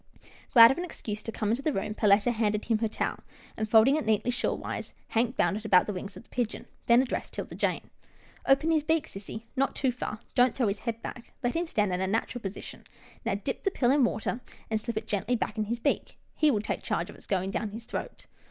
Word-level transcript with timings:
Glad 0.51 0.71
of 0.71 0.79
an 0.79 0.83
excuse 0.83 1.21
to 1.21 1.31
come 1.31 1.51
into 1.51 1.61
the 1.61 1.71
room, 1.71 1.93
Perletta 1.93 2.31
handed 2.31 2.65
him 2.65 2.79
her 2.79 2.87
towel, 2.87 3.19
and, 3.55 3.69
folding 3.69 3.97
it 3.97 4.05
neatly 4.07 4.31
shawl 4.31 4.57
wise. 4.57 4.95
Hank 5.09 5.37
bound 5.37 5.57
it 5.57 5.63
about 5.63 5.85
the 5.85 5.93
wings 5.93 6.17
of 6.17 6.23
the 6.23 6.29
pigeon, 6.29 6.65
then 6.87 7.03
addressed 7.03 7.33
'Tilda 7.33 7.53
Jane." 7.53 7.91
Open 8.49 8.71
his 8.71 8.81
beak, 8.81 9.05
sissy— 9.07 9.43
not 9.55 9.75
too 9.75 9.91
far. 9.91 10.19
Don't 10.33 10.55
throw 10.55 10.69
his 10.69 10.79
head 10.89 11.03
back. 11.03 11.33
Let 11.43 11.55
him 11.55 11.67
stand 11.67 11.93
in 11.93 12.01
a 12.01 12.07
natural 12.07 12.41
position. 12.41 12.85
Now 13.25 13.35
dip 13.35 13.61
the 13.61 13.69
pill 13.69 13.91
in 13.91 14.03
water, 14.03 14.41
and 14.71 14.81
slip 14.81 14.97
it 14.97 15.05
gently 15.05 15.35
back 15.35 15.59
in 15.59 15.65
his 15.65 15.77
beak. 15.77 16.17
He 16.33 16.49
will 16.49 16.61
take 16.61 16.81
charge 16.81 17.11
of 17.11 17.15
its 17.15 17.27
going 17.27 17.51
down 17.51 17.69
his 17.69 17.85
throat." 17.85 18.25